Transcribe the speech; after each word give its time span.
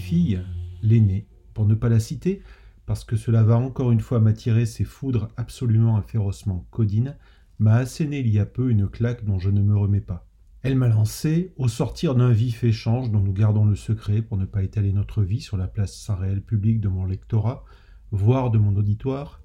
mes 0.00 0.06
filles, 0.06 0.40
l'aînée, 0.82 1.26
pour 1.52 1.66
ne 1.66 1.74
pas 1.74 1.90
la 1.90 2.00
citer, 2.00 2.40
parce 2.86 3.04
que 3.04 3.16
cela 3.16 3.42
va 3.42 3.58
encore 3.58 3.92
une 3.92 4.00
fois 4.00 4.18
m'attirer 4.18 4.64
ses 4.64 4.84
foudres 4.84 5.28
absolument 5.36 6.00
et 6.00 6.02
férocement 6.02 6.66
codines, 6.70 7.18
m'a 7.58 7.74
asséné 7.74 8.20
il 8.20 8.28
y 8.28 8.38
a 8.38 8.46
peu 8.46 8.70
une 8.70 8.88
claque 8.88 9.26
dont 9.26 9.38
je 9.38 9.50
ne 9.50 9.60
me 9.60 9.76
remets 9.76 10.00
pas. 10.00 10.26
Elle 10.62 10.76
m'a 10.76 10.88
lancé, 10.88 11.52
au 11.58 11.68
sortir 11.68 12.14
d'un 12.14 12.32
vif 12.32 12.64
échange 12.64 13.10
dont 13.10 13.20
nous 13.20 13.34
gardons 13.34 13.66
le 13.66 13.76
secret 13.76 14.22
pour 14.22 14.38
ne 14.38 14.46
pas 14.46 14.62
étaler 14.62 14.94
notre 14.94 15.22
vie 15.22 15.42
sur 15.42 15.58
la 15.58 15.68
place 15.68 15.94
sans 15.94 16.16
réel 16.16 16.40
public 16.40 16.80
de 16.80 16.88
mon 16.88 17.04
lectorat, 17.04 17.62
voire 18.10 18.50
de 18.50 18.56
mon 18.56 18.74
auditoire, 18.76 19.42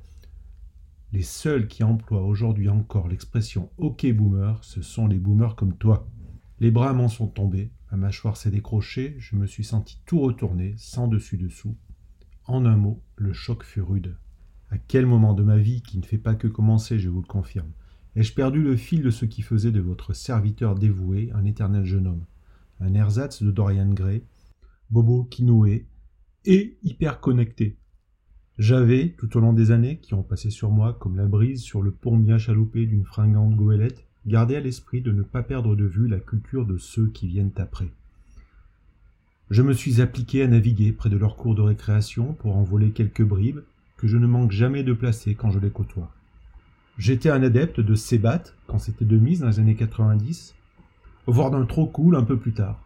les 1.12 1.22
seuls 1.22 1.68
qui 1.68 1.84
emploient 1.84 2.24
aujourd'hui 2.24 2.70
encore 2.70 3.10
l'expression 3.10 3.70
OK 3.77 4.10
boomer, 4.13 4.63
ce 4.63 4.82
sont 4.82 5.08
les 5.08 5.20
boomers 5.20 5.58
comme 5.58 5.76
toi. 5.76 6.08
Les 6.62 6.72
bras 6.72 6.94
m'en 6.94 7.09
sont 7.09 7.27
tombés, 7.27 7.70
ma 7.91 7.98
mâchoire 7.98 8.38
s'est 8.38 8.52
décrochée, 8.52 9.16
je 9.20 9.36
me 9.36 9.46
suis 9.46 9.66
senti 9.66 10.00
tout 10.05 10.20
retourné, 10.20 10.73
sans 10.77 11.08
dessus-dessous. 11.08 11.76
En 12.46 12.66
un 12.66 12.77
mot, 12.77 13.02
le 13.18 13.34
choc 13.34 13.63
fut 13.63 13.82
rude. 13.82 14.16
À 14.70 14.77
quel 14.77 15.05
moment 15.05 15.34
de 15.34 15.44
ma 15.44 15.57
vie, 15.57 15.82
qui 15.82 15.98
ne 15.98 16.05
fait 16.05 16.18
pas 16.18 16.35
que 16.35 16.48
commencer, 16.48 16.98
je 16.98 17.10
vous 17.10 17.21
le 17.21 17.27
confirme, 17.27 17.71
ai-je 18.16 18.34
perdu 18.34 18.62
le 18.62 18.77
fil 18.77 19.02
de 19.02 19.10
ce 19.10 19.26
qui 19.26 19.41
faisait 19.41 19.71
de 19.71 19.82
votre 19.82 20.13
serviteur 20.13 20.76
dévoué 20.76 21.29
un 21.34 21.44
éternel 21.44 21.84
jeune 21.84 22.07
homme? 22.07 22.26
Un 22.79 22.94
ersatz 22.94 23.44
de 23.44 23.51
Dorian 23.51 23.91
Gray, 23.91 24.24
Bobo 24.90 25.26
Kinoé 25.26 25.88
et 26.46 26.77
hyper 26.84 27.20
connecté. 27.20 27.77
J'avais, 28.57 29.10
tout 29.18 29.35
au 29.35 29.41
long 29.41 29.51
des 29.51 29.72
années 29.72 29.99
qui 29.99 30.13
ont 30.13 30.24
passé 30.24 30.49
sur 30.49 30.72
moi 30.72 30.94
comme 30.94 31.18
la 31.18 31.26
brise 31.26 31.62
sur 31.62 31.82
le 31.82 31.91
pont 31.91 32.38
chaloupé 32.38 32.85
d'une 32.85 33.04
fringante 33.04 33.55
goélette, 33.55 34.04
gardé 34.26 34.55
à 34.55 34.59
l'esprit 34.59 35.01
de 35.01 35.12
ne 35.12 35.21
pas 35.21 35.43
perdre 35.43 35.76
de 35.76 35.85
vue 35.85 36.07
la 36.07 36.20
culture 36.20 36.65
de 36.65 36.77
ceux 36.77 37.07
qui 37.07 37.27
viennent 37.27 37.51
après. 37.57 37.90
Je 39.51 39.62
me 39.62 39.73
suis 39.73 40.01
appliqué 40.01 40.41
à 40.41 40.48
naviguer 40.48 40.91
près 40.91 41.09
de 41.09 41.17
leur 41.17 41.35
cours 41.35 41.54
de 41.54 41.62
récréation 41.62 42.34
pour 42.34 42.57
en 42.57 42.63
voler 42.63 42.90
quelques 42.90 43.23
bribes 43.23 43.62
que 43.98 44.07
je 44.07 44.17
ne 44.17 44.27
manque 44.27 44.51
jamais 44.51 44.84
de 44.84 44.93
placer 44.93 45.35
quand 45.35 45.51
je 45.51 45.59
les 45.59 45.70
côtoie. 45.70 46.12
J'étais 46.98 47.29
un 47.29 47.43
adepte 47.43 47.79
de 47.79 47.93
Sébat 47.93 48.43
quand 48.67 48.79
c'était 48.79 49.05
de 49.05 49.17
mise 49.17 49.41
dans 49.41 49.48
les 49.48 49.59
années 49.59 49.76
90, 49.76 50.55
voire 51.27 51.51
d'un 51.51 51.65
trop 51.65 51.85
cool 51.85 52.15
un 52.15 52.23
peu 52.23 52.37
plus 52.37 52.54
tard. 52.54 52.82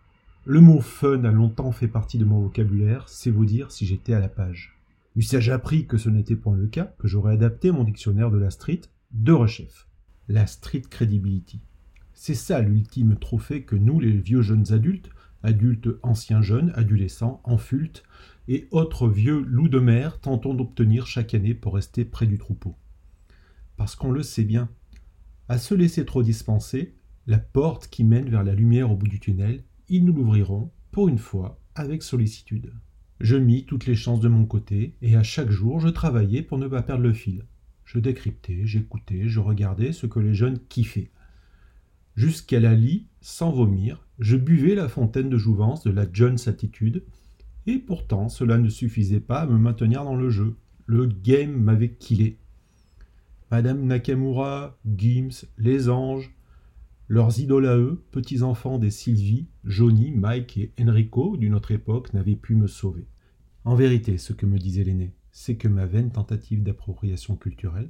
Le 0.46 0.62
mot 0.62 0.82
fun 0.82 1.24
a 1.24 1.32
longtemps 1.32 1.72
fait 1.72 1.88
partie 1.88 2.18
de 2.18 2.26
mon 2.26 2.40
vocabulaire, 2.40 3.08
c'est 3.08 3.30
vous 3.30 3.46
dire 3.46 3.72
si 3.72 3.86
j'étais 3.86 4.14
à 4.14 4.20
la 4.20 4.30
page. 4.30 4.76
Eussé-je 5.16 5.52
appris 5.52 5.86
que 5.86 5.98
ce 5.98 6.10
n'était 6.10 6.36
point 6.36 6.56
le 6.56 6.68
cas, 6.68 6.92
que 6.98 7.08
j'aurais 7.08 7.34
adapté 7.34 7.72
mon 7.72 7.84
dictionnaire 7.84 8.32
de 8.32 8.38
la 8.38 8.50
street 8.50 8.82
de 9.12 9.32
rechef. 9.32 9.89
La 10.30 10.48
street 10.48 10.84
credibility. 10.90 11.60
C'est 12.14 12.36
ça 12.36 12.62
l'ultime 12.62 13.18
trophée 13.18 13.64
que 13.64 13.76
nous, 13.76 14.00
les 14.00 14.12
vieux 14.12 14.42
jeunes 14.42 14.72
adultes, 14.72 15.10
adultes 15.44 15.90
anciens 16.02 16.42
jeunes, 16.42 16.72
adolescents, 16.76 17.42
enfultes 17.44 18.04
et 18.48 18.70
autres 18.72 19.10
vieux 19.10 19.42
loups 19.42 19.68
de 19.68 19.80
mer 19.80 20.22
tentons 20.22 20.54
d'obtenir 20.54 21.08
chaque 21.08 21.34
année 21.34 21.54
pour 21.54 21.76
rester 21.76 22.06
près 22.06 22.28
du 22.28 22.38
troupeau 22.38 22.78
parce 23.80 23.96
qu'on 23.96 24.12
le 24.12 24.24
sait 24.24 24.44
bien. 24.44 24.70
À 25.48 25.58
se 25.58 25.74
laisser 25.74 26.06
trop 26.06 26.22
dispenser, 26.22 26.96
la 27.28 27.40
porte 27.40 27.88
qui 27.88 28.04
mène 28.04 28.30
vers 28.30 28.44
la 28.44 28.54
lumière 28.54 28.92
au 28.92 28.98
bout 28.98 29.08
du 29.08 29.22
tunnel, 29.22 29.64
ils 29.88 30.04
nous 30.04 30.12
l'ouvriront, 30.12 30.70
pour 30.92 31.08
une 31.08 31.18
fois, 31.18 31.62
avec 31.76 32.04
sollicitude. 32.04 32.74
Je 33.22 33.38
mis 33.38 33.64
toutes 33.64 33.86
les 33.86 33.96
chances 33.96 34.20
de 34.20 34.28
mon 34.28 34.46
côté, 34.46 34.98
et 35.02 35.16
à 35.16 35.24
chaque 35.24 35.50
jour 35.50 35.80
je 35.80 35.88
travaillais 35.88 36.42
pour 36.42 36.58
ne 36.58 36.68
pas 36.68 36.82
perdre 36.82 37.04
le 37.04 37.14
fil. 37.14 37.46
Je 37.90 37.98
décryptais, 37.98 38.68
j'écoutais, 38.68 39.28
je 39.28 39.40
regardais 39.40 39.94
ce 39.94 40.06
que 40.06 40.20
les 40.20 40.36
jeunes 40.36 40.60
kiffaient. 40.70 41.10
Jusqu'à 42.16 42.60
la 42.60 42.76
lie, 42.76 43.08
sans 43.20 43.52
vomir, 43.52 44.06
je 44.20 44.38
buvais 44.38 44.76
la 44.76 44.88
fontaine 44.88 45.28
de 45.28 45.40
jouvence 45.40 45.84
de 45.84 45.90
la 45.90 46.06
Jones 46.14 46.38
attitude, 46.46 47.04
et 47.66 47.80
pourtant 47.80 48.30
cela 48.30 48.60
ne 48.60 48.70
suffisait 48.70 49.20
pas 49.20 49.40
à 49.40 49.48
me 49.48 49.58
maintenir 49.58 50.04
dans 50.04 50.16
le 50.16 50.30
jeu. 50.30 50.56
Le 50.86 51.08
game 51.08 51.60
m'avait 51.60 51.94
killé. 51.94 52.38
Madame 53.50 53.84
Nakamura, 53.84 54.78
Gims, 54.86 55.48
les 55.58 55.90
anges, 55.90 56.32
leurs 57.08 57.40
idoles 57.40 57.66
à 57.66 57.76
eux, 57.76 58.04
petits-enfants 58.12 58.78
des 58.78 58.92
Sylvie, 58.92 59.48
Johnny, 59.64 60.12
Mike 60.12 60.58
et 60.58 60.74
Enrico 60.80 61.38
d'une 61.38 61.56
autre 61.56 61.72
époque, 61.72 62.14
n'avaient 62.14 62.36
pu 62.36 62.54
me 62.54 62.68
sauver. 62.68 63.08
En 63.66 63.74
vérité, 63.74 64.20
ce 64.20 64.34
que 64.34 64.46
me 64.46 64.60
disait 64.60 64.84
l'aîné, 64.84 65.16
c'est 65.32 65.56
que 65.56 65.68
ma 65.68 65.86
vaine 65.86 66.12
tentative 66.12 66.64
d'appropriation 66.64 67.36
culturelle, 67.36 67.90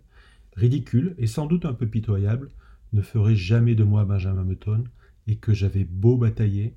ridicule 0.55 1.15
et 1.17 1.27
sans 1.27 1.45
doute 1.45 1.65
un 1.65 1.73
peu 1.73 1.87
pitoyable, 1.87 2.49
ne 2.93 3.01
ferait 3.01 3.35
jamais 3.35 3.75
de 3.75 3.83
moi 3.83 4.05
Benjamin 4.05 4.43
Button, 4.43 4.83
et 5.27 5.35
que 5.35 5.53
j'avais 5.53 5.83
beau 5.83 6.17
batailler, 6.17 6.75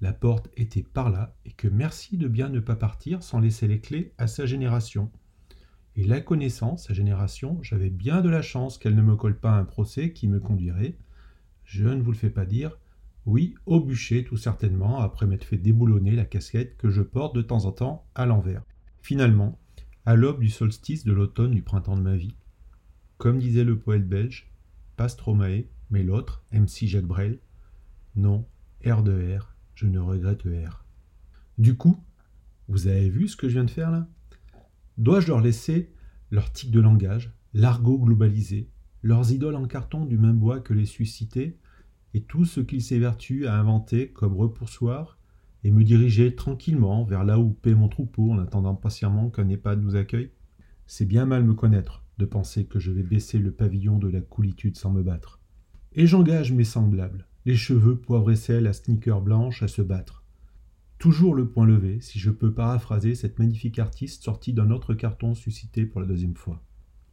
la 0.00 0.12
porte 0.12 0.48
était 0.56 0.84
par 0.84 1.10
là, 1.10 1.34
et 1.44 1.50
que 1.50 1.66
merci 1.66 2.16
de 2.16 2.28
bien 2.28 2.48
ne 2.48 2.60
pas 2.60 2.76
partir 2.76 3.22
sans 3.22 3.40
laisser 3.40 3.66
les 3.66 3.80
clés 3.80 4.12
à 4.18 4.28
sa 4.28 4.46
génération. 4.46 5.10
Et 5.96 6.04
la 6.04 6.20
connaissance, 6.20 6.86
sa 6.86 6.94
génération, 6.94 7.58
j'avais 7.62 7.90
bien 7.90 8.20
de 8.20 8.28
la 8.28 8.42
chance 8.42 8.78
qu'elle 8.78 8.94
ne 8.94 9.02
me 9.02 9.16
colle 9.16 9.36
pas 9.36 9.50
un 9.50 9.64
procès 9.64 10.12
qui 10.12 10.28
me 10.28 10.38
conduirait, 10.38 10.96
je 11.64 11.88
ne 11.88 12.00
vous 12.00 12.12
le 12.12 12.16
fais 12.16 12.30
pas 12.30 12.46
dire, 12.46 12.78
oui, 13.26 13.56
au 13.66 13.80
bûcher 13.80 14.24
tout 14.24 14.36
certainement, 14.36 15.00
après 15.00 15.26
m'être 15.26 15.44
fait 15.44 15.58
déboulonner 15.58 16.12
la 16.12 16.24
casquette 16.24 16.76
que 16.76 16.88
je 16.88 17.02
porte 17.02 17.34
de 17.34 17.42
temps 17.42 17.64
en 17.64 17.72
temps 17.72 18.06
à 18.14 18.26
l'envers. 18.26 18.62
Finalement, 19.02 19.58
à 20.08 20.16
l'aube 20.16 20.40
du 20.40 20.48
solstice 20.48 21.04
de 21.04 21.12
l'automne 21.12 21.50
du 21.50 21.60
printemps 21.60 21.98
de 21.98 22.00
ma 22.00 22.16
vie, 22.16 22.34
comme 23.18 23.38
disait 23.38 23.62
le 23.62 23.78
poète 23.78 24.08
belge, 24.08 24.50
pas 24.96 25.06
Stromae, 25.06 25.64
mais 25.90 26.02
l'autre, 26.02 26.42
MC 26.50 26.86
Jacques 26.86 27.04
Brel, 27.04 27.40
non, 28.16 28.46
R 28.86 29.02
de 29.02 29.36
R, 29.36 29.54
je 29.74 29.86
ne 29.86 29.98
regrette 29.98 30.44
R. 30.44 30.86
Du 31.58 31.76
coup, 31.76 32.02
vous 32.68 32.86
avez 32.86 33.10
vu 33.10 33.28
ce 33.28 33.36
que 33.36 33.50
je 33.50 33.52
viens 33.56 33.64
de 33.64 33.70
faire 33.70 33.90
là? 33.90 34.08
Dois-je 34.96 35.28
leur 35.28 35.42
laisser 35.42 35.92
leur 36.30 36.50
tic 36.52 36.70
de 36.70 36.80
langage, 36.80 37.34
l'argot 37.52 37.98
globalisé, 37.98 38.70
leurs 39.02 39.30
idoles 39.30 39.56
en 39.56 39.66
carton 39.66 40.06
du 40.06 40.16
même 40.16 40.38
bois 40.38 40.60
que 40.60 40.72
les 40.72 40.86
suscités, 40.86 41.58
et 42.14 42.22
tout 42.22 42.46
ce 42.46 42.60
qu'ils 42.60 42.82
s'évertuent 42.82 43.46
à 43.46 43.60
inventer 43.60 44.10
comme 44.10 44.38
repoussoir, 44.38 45.17
et 45.64 45.70
me 45.70 45.84
diriger 45.84 46.34
tranquillement 46.34 47.04
vers 47.04 47.24
là 47.24 47.38
où 47.38 47.50
paie 47.50 47.74
mon 47.74 47.88
troupeau 47.88 48.32
en 48.32 48.38
attendant 48.38 48.74
patiemment 48.74 49.30
qu'un 49.30 49.48
EHPAD 49.48 49.82
nous 49.82 49.96
accueille 49.96 50.30
C'est 50.86 51.06
bien 51.06 51.26
mal 51.26 51.44
me 51.44 51.54
connaître 51.54 52.04
de 52.18 52.24
penser 52.24 52.66
que 52.66 52.78
je 52.78 52.90
vais 52.90 53.02
baisser 53.02 53.38
le 53.38 53.52
pavillon 53.52 53.98
de 53.98 54.08
la 54.08 54.20
coolitude 54.20 54.76
sans 54.76 54.90
me 54.90 55.02
battre. 55.02 55.40
Et 55.92 56.06
j'engage 56.06 56.52
mes 56.52 56.64
semblables, 56.64 57.26
les 57.44 57.56
cheveux 57.56 57.96
poivre 57.96 58.30
et 58.30 58.36
sel 58.36 58.66
à 58.66 58.72
sneakers 58.72 59.22
blanches 59.22 59.62
à 59.62 59.68
se 59.68 59.82
battre 59.82 60.24
Toujours 60.98 61.36
le 61.36 61.48
point 61.48 61.64
levé, 61.64 62.00
si 62.00 62.18
je 62.18 62.30
peux 62.30 62.52
paraphraser 62.52 63.14
cette 63.14 63.38
magnifique 63.38 63.78
artiste 63.78 64.24
sortie 64.24 64.52
d'un 64.52 64.72
autre 64.72 64.94
carton 64.94 65.34
suscité 65.34 65.86
pour 65.86 66.00
la 66.00 66.08
deuxième 66.08 66.34
fois. 66.34 66.60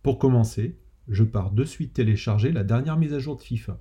Pour 0.01 0.17
commencer, 0.17 0.79
je 1.07 1.23
pars 1.23 1.51
de 1.51 1.63
suite 1.63 1.94
télécharger 1.94 2.51
la 2.51 2.63
dernière 2.63 2.97
mise 2.97 3.13
à 3.13 3.19
jour 3.19 3.35
de 3.35 3.41
FIFA. 3.41 3.79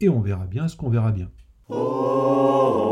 Et 0.00 0.10
on 0.10 0.20
verra 0.20 0.46
bien 0.46 0.68
ce 0.68 0.76
qu'on 0.76 0.90
verra 0.90 1.12
bien. 1.12 1.30
Oh, 1.70 1.74
oh, 1.74 2.72
oh, 2.74 2.85